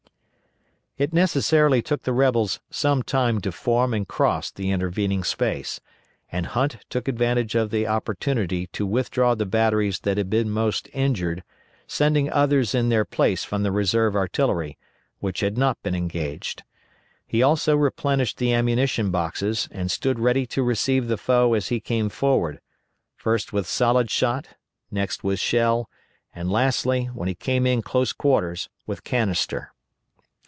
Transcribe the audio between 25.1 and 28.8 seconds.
with shell, and lastly, when he came to close quarters,